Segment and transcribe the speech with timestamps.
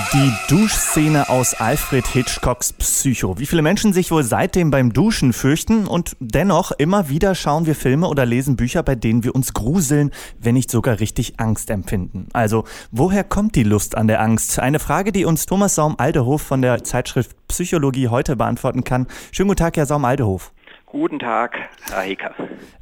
[0.00, 3.38] Die Duschszene aus Alfred Hitchcocks Psycho.
[3.38, 7.74] Wie viele Menschen sich wohl seitdem beim Duschen fürchten und dennoch immer wieder schauen wir
[7.74, 12.28] Filme oder lesen Bücher, bei denen wir uns gruseln, wenn nicht sogar richtig Angst empfinden.
[12.32, 14.58] Also, woher kommt die Lust an der Angst?
[14.58, 19.06] Eine Frage, die uns Thomas Saum-Aldehof von der Zeitschrift Psychologie heute beantworten kann.
[19.32, 20.52] Schönen guten Tag, Herr Saum-Aldehof.
[20.86, 21.56] Guten Tag,
[21.90, 22.34] Herr Heker.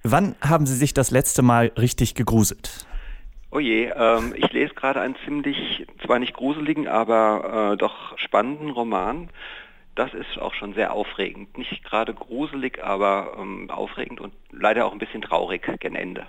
[0.02, 2.86] Wann haben Sie sich das letzte Mal richtig gegruselt?
[3.50, 8.70] Oh je, ähm, ich lese gerade einen ziemlich, zwar nicht gruseligen, aber äh, doch spannenden
[8.70, 9.30] Roman.
[9.94, 11.58] Das ist auch schon sehr aufregend.
[11.58, 16.24] Nicht gerade gruselig, aber ähm, aufregend und leider auch ein bisschen traurig gen Ende.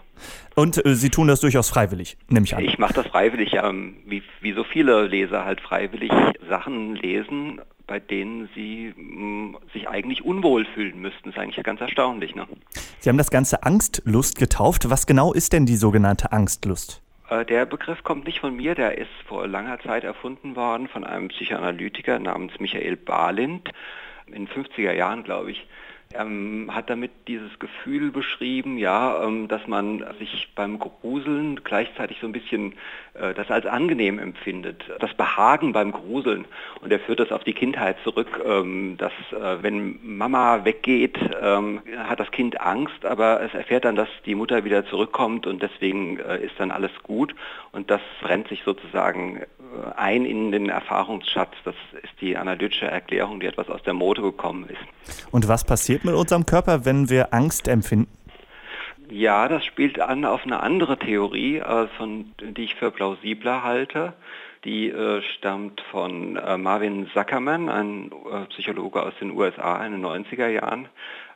[0.56, 2.64] Und äh, Sie tun das durchaus freiwillig, nehme ich an.
[2.64, 6.12] Ich mache das freiwillig, ähm, wie, wie so viele Leser halt freiwillig
[6.48, 11.26] Sachen lesen, bei denen sie mh, sich eigentlich unwohl fühlen müssten.
[11.26, 12.34] Das ist eigentlich ja ganz erstaunlich.
[12.34, 12.48] Ne?
[13.00, 14.90] Sie haben das Ganze Angstlust getauft.
[14.90, 17.04] Was genau ist denn die sogenannte Angstlust?
[17.30, 21.04] Äh, der Begriff kommt nicht von mir, der ist vor langer Zeit erfunden worden von
[21.04, 23.72] einem Psychoanalytiker namens Michael Balint
[24.28, 25.68] in 50er Jahren, glaube ich
[26.16, 32.28] ähm, hat damit dieses Gefühl beschrieben, ja, ähm, dass man sich beim Gruseln gleichzeitig so
[32.28, 32.74] ein bisschen
[33.14, 36.46] äh, das als angenehm empfindet, das Behagen beim Gruseln.
[36.82, 41.82] Und er führt das auf die Kindheit zurück, ähm, dass äh, wenn Mama weggeht, ähm,
[41.98, 46.20] hat das Kind Angst, aber es erfährt dann, dass die Mutter wieder zurückkommt und deswegen
[46.20, 47.36] äh, ist dann alles gut.
[47.72, 49.46] Und das brennt sich sozusagen äh,
[49.96, 51.54] ein in den Erfahrungsschatz.
[51.66, 55.30] Das ist die analytische Erklärung, die etwas aus der Mode gekommen ist.
[55.32, 58.08] Und was passiert mit unserem Körper, wenn wir Angst empfinden?
[59.12, 64.14] Ja, das spielt an auf eine andere Theorie, äh, von, die ich für plausibler halte.
[64.66, 70.06] Die äh, stammt von äh, Marvin Zuckerman, ein äh, Psychologe aus den USA in den
[70.06, 70.90] 90er Jahren.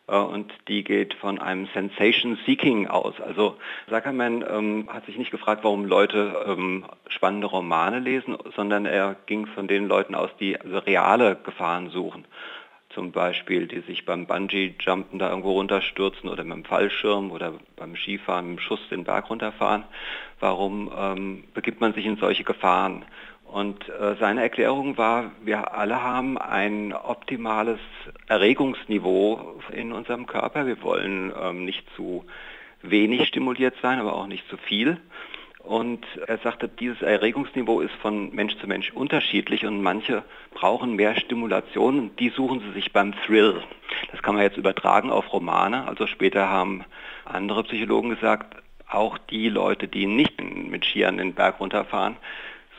[0.07, 3.19] Äh, und die geht von einem Sensation Seeking aus.
[3.19, 3.57] Also
[3.89, 9.47] Zuckerman ähm, hat sich nicht gefragt, warum Leute ähm, spannende Romane lesen, sondern er ging
[9.47, 12.25] von den Leuten aus, die also reale Gefahren suchen
[12.93, 17.95] zum Beispiel, die sich beim Bungee-Jumpen da irgendwo runterstürzen oder mit dem Fallschirm oder beim
[17.95, 19.83] Skifahren mit dem Schuss den Berg runterfahren.
[20.39, 23.05] Warum ähm, begibt man sich in solche Gefahren?
[23.45, 27.79] Und äh, seine Erklärung war, wir alle haben ein optimales
[28.27, 30.65] Erregungsniveau in unserem Körper.
[30.65, 32.25] Wir wollen ähm, nicht zu
[32.81, 34.97] wenig stimuliert sein, aber auch nicht zu viel.
[35.63, 41.15] Und er sagte, dieses Erregungsniveau ist von Mensch zu Mensch unterschiedlich und manche brauchen mehr
[41.15, 43.63] Stimulation und die suchen sie sich beim Thrill.
[44.11, 45.87] Das kann man jetzt übertragen auf Romane.
[45.87, 46.83] Also später haben
[47.23, 48.57] andere Psychologen gesagt,
[48.89, 52.17] auch die Leute, die nicht mit Skiern den Berg runterfahren,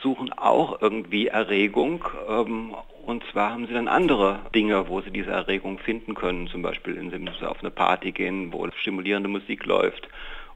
[0.02, 2.04] suchen auch irgendwie Erregung.
[2.28, 2.74] Ähm,
[3.06, 6.48] und zwar haben sie dann andere Dinge, wo sie diese Erregung finden können.
[6.48, 10.06] Zum Beispiel, indem sie auf eine Party gehen, wo stimulierende Musik läuft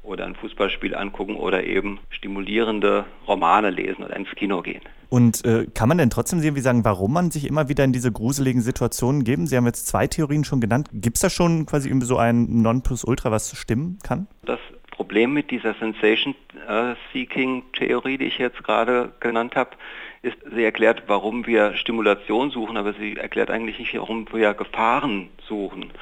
[0.09, 4.83] oder ein Fußballspiel angucken oder eben stimulierende Romane lesen oder ins Kino gehen.
[5.11, 8.11] Und äh, kann man denn trotzdem irgendwie sagen, warum man sich immer wieder in diese
[8.13, 9.47] gruseligen Situationen geben?
[9.47, 10.89] Sie haben jetzt zwei Theorien schon genannt.
[10.93, 14.27] Gibt es da schon quasi irgendwie so ein Nonplusultra, was stimmen kann?
[14.45, 14.61] Das
[14.91, 19.71] Problem mit dieser Sensation-Seeking-Theorie, die ich jetzt gerade genannt habe,
[20.23, 25.31] ist, sie erklärt, warum wir Stimulation suchen, aber sie erklärt eigentlich nicht, warum wir Gefahren
[25.47, 25.93] suchen.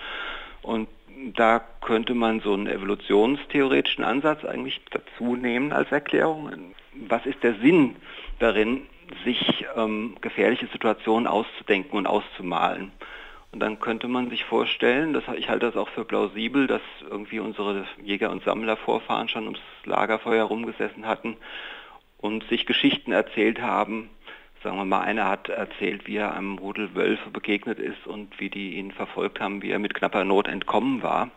[0.62, 0.88] Und
[1.34, 6.74] da könnte man so einen evolutionstheoretischen Ansatz eigentlich dazu nehmen als Erklärung.
[7.08, 7.96] Was ist der Sinn
[8.38, 8.82] darin,
[9.24, 12.92] sich ähm, gefährliche Situationen auszudenken und auszumalen?
[13.52, 17.40] Und dann könnte man sich vorstellen, dass, ich halte das auch für plausibel, dass irgendwie
[17.40, 21.36] unsere Jäger- und Sammlervorfahren schon ums Lagerfeuer rumgesessen hatten
[22.18, 24.10] und sich Geschichten erzählt haben,
[24.66, 28.50] sagen wir mal, einer hat erzählt, wie er einem Rudel Wölfe begegnet ist und wie
[28.50, 31.30] die ihn verfolgt haben, wie er mit knapper Not entkommen war.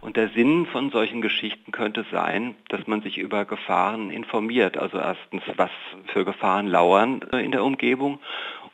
[0.00, 4.76] Und der Sinn von solchen Geschichten könnte sein, dass man sich über Gefahren informiert.
[4.76, 5.70] Also erstens, was
[6.06, 8.18] für Gefahren lauern in der Umgebung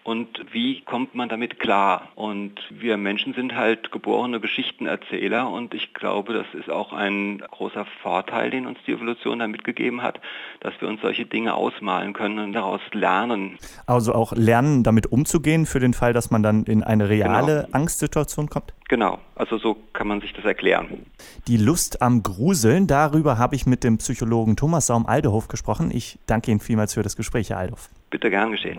[0.08, 2.08] und wie kommt man damit klar?
[2.14, 7.84] Und wir Menschen sind halt geborene Geschichtenerzähler und ich glaube, das ist auch ein großer
[8.02, 10.18] Vorteil, den uns die Evolution da mitgegeben hat,
[10.60, 13.58] dass wir uns solche Dinge ausmalen können und daraus lernen.
[13.84, 17.76] Also auch lernen, damit umzugehen für den Fall, dass man dann in eine reale genau.
[17.76, 18.72] Angstsituation kommt?
[18.88, 21.04] Genau, also so kann man sich das erklären.
[21.48, 25.90] Die Lust am Gruseln, darüber habe ich mit dem Psychologen Thomas Saum-Aldehof gesprochen.
[25.92, 27.90] Ich danke Ihnen vielmals für das Gespräch, Herr Aldehof.
[28.08, 28.78] Bitte gern geschehen.